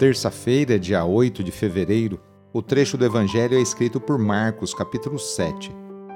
[0.00, 2.18] Terça-feira, dia 8 de fevereiro,
[2.54, 5.70] o trecho do Evangelho é escrito por Marcos, capítulo 7,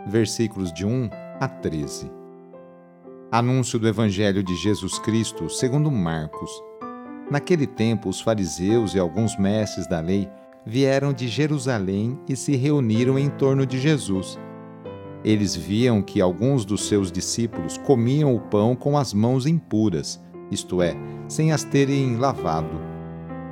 [0.07, 2.11] versículos de 1 a 13.
[3.31, 6.51] Anúncio do Evangelho de Jesus Cristo segundo Marcos.
[7.31, 10.31] Naquele tempo, os fariseus e alguns mestres da lei
[10.65, 14.39] vieram de Jerusalém e se reuniram em torno de Jesus.
[15.23, 20.19] Eles viam que alguns dos seus discípulos comiam o pão com as mãos impuras,
[20.51, 20.97] isto é,
[21.29, 22.94] sem as terem lavado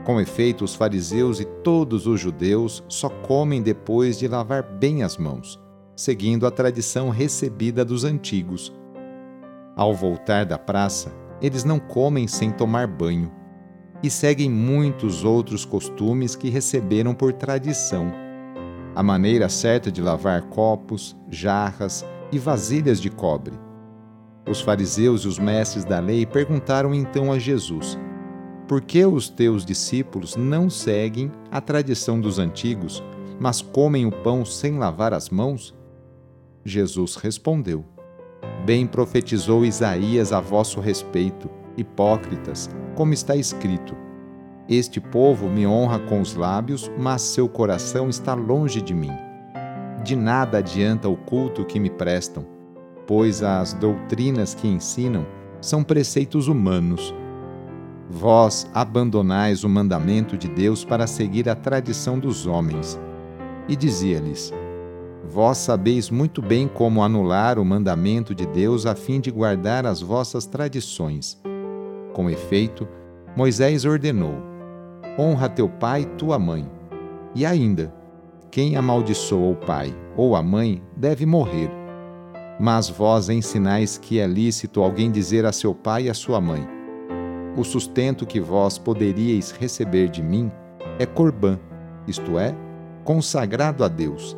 [0.03, 5.17] com efeito, os fariseus e todos os judeus só comem depois de lavar bem as
[5.17, 5.61] mãos,
[5.97, 8.73] seguindo a tradição recebida dos antigos.
[9.77, 13.31] Ao voltar da praça, eles não comem sem tomar banho
[14.03, 18.13] e seguem muitos outros costumes que receberam por tradição.
[18.95, 23.55] A maneira certa de lavar copos, jarras e vasilhas de cobre.
[24.49, 27.97] Os fariseus e os mestres da lei perguntaram então a Jesus
[28.73, 33.05] por que os teus discípulos não seguem a tradição dos antigos,
[33.39, 35.75] mas comem o pão sem lavar as mãos?
[36.65, 37.85] Jesus respondeu:
[38.65, 43.95] Bem profetizou Isaías a vosso respeito, hipócritas, como está escrito:
[44.67, 49.13] Este povo me honra com os lábios, mas seu coração está longe de mim.
[50.03, 52.47] De nada adianta o culto que me prestam,
[53.07, 55.27] pois as doutrinas que ensinam
[55.61, 57.15] são preceitos humanos
[58.11, 62.99] Vós abandonais o mandamento de Deus para seguir a tradição dos homens.
[63.69, 64.53] E dizia-lhes:
[65.25, 70.01] Vós sabeis muito bem como anular o mandamento de Deus a fim de guardar as
[70.01, 71.41] vossas tradições.
[72.13, 72.87] Com efeito,
[73.37, 74.35] Moisés ordenou:
[75.19, 76.69] Honra teu pai e tua mãe.
[77.35, 77.95] E ainda,
[78.51, 81.71] quem amaldiçoa o pai ou a mãe deve morrer.
[82.61, 86.82] Mas vós ensinais que é lícito alguém dizer a seu pai e a sua mãe:
[87.57, 90.51] o sustento que vós poderíeis receber de mim
[90.99, 91.59] é corbã,
[92.07, 92.55] isto é,
[93.05, 94.37] consagrado a Deus.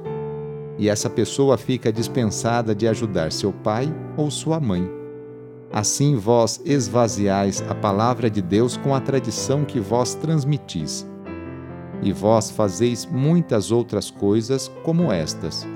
[0.77, 4.89] E essa pessoa fica dispensada de ajudar seu pai ou sua mãe.
[5.73, 11.07] Assim vós esvaziais a palavra de Deus com a tradição que vós transmitis.
[12.03, 15.67] E vós fazeis muitas outras coisas como estas.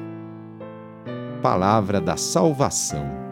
[1.41, 3.28] Palavra da Salvação.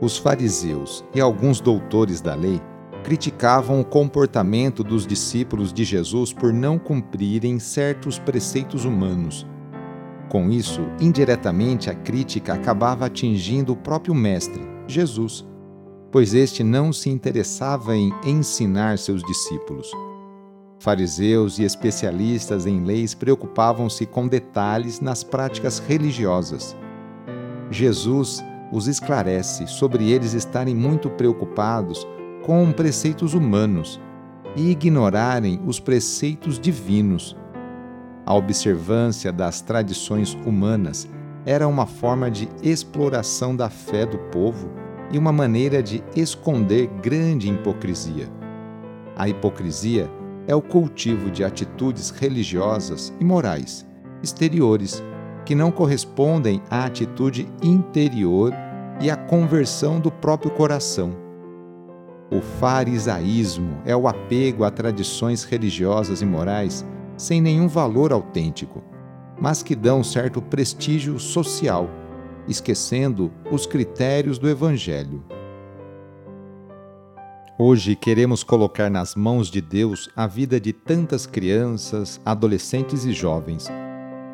[0.00, 2.60] Os fariseus e alguns doutores da lei
[3.02, 9.46] criticavam o comportamento dos discípulos de Jesus por não cumprirem certos preceitos humanos.
[10.28, 15.44] Com isso, indiretamente a crítica acabava atingindo o próprio Mestre, Jesus,
[16.12, 19.90] pois este não se interessava em ensinar seus discípulos.
[20.78, 26.76] Fariseus e especialistas em leis preocupavam-se com detalhes nas práticas religiosas.
[27.70, 32.06] Jesus os esclarece sobre eles estarem muito preocupados
[32.44, 34.00] com preceitos humanos
[34.56, 37.36] e ignorarem os preceitos divinos.
[38.26, 41.08] A observância das tradições humanas
[41.46, 44.70] era uma forma de exploração da fé do povo
[45.10, 48.28] e uma maneira de esconder grande hipocrisia.
[49.16, 50.10] A hipocrisia
[50.46, 53.86] é o cultivo de atitudes religiosas e morais
[54.22, 55.02] exteriores
[55.48, 58.52] que não correspondem à atitude interior
[59.00, 61.16] e à conversão do próprio coração.
[62.30, 66.84] O farisaísmo é o apego a tradições religiosas e morais
[67.16, 68.84] sem nenhum valor autêntico,
[69.40, 71.88] mas que dão certo prestígio social,
[72.46, 75.24] esquecendo os critérios do Evangelho.
[77.58, 83.66] Hoje queremos colocar nas mãos de Deus a vida de tantas crianças, adolescentes e jovens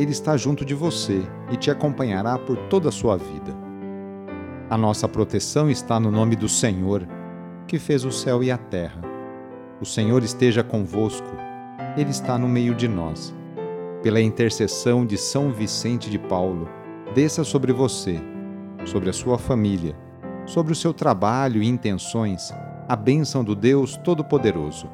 [0.00, 1.20] Ele está junto de você
[1.52, 3.54] e te acompanhará por toda a sua vida.
[4.70, 7.06] A nossa proteção está no nome do Senhor,
[7.66, 9.02] que fez o céu e a terra.
[9.78, 11.28] O Senhor esteja convosco,
[11.98, 13.34] Ele está no meio de nós.
[14.02, 16.66] Pela intercessão de São Vicente de Paulo,
[17.14, 18.18] desça sobre você,
[18.86, 19.94] sobre a sua família,
[20.46, 22.54] sobre o seu trabalho e intenções,
[22.88, 24.88] a bênção do Deus Todo-Poderoso.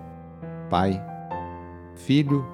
[0.68, 1.00] Pai,
[1.94, 2.44] Filho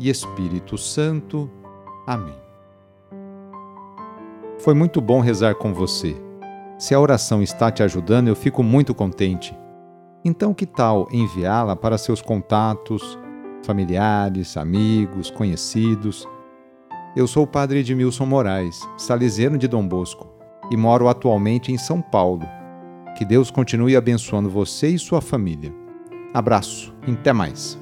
[0.00, 1.61] e Espírito Santo.
[2.06, 2.34] Amém.
[4.58, 6.16] Foi muito bom rezar com você.
[6.78, 9.56] Se a oração está te ajudando, eu fico muito contente.
[10.24, 13.18] Então, que tal enviá-la para seus contatos,
[13.64, 16.28] familiares, amigos, conhecidos?
[17.16, 20.28] Eu sou o padre Edmilson Moraes, salesiano de Dom Bosco,
[20.70, 22.48] e moro atualmente em São Paulo.
[23.16, 25.74] Que Deus continue abençoando você e sua família.
[26.32, 27.78] Abraço, até mais.